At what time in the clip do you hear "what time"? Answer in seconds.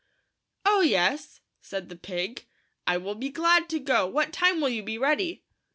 4.07-4.59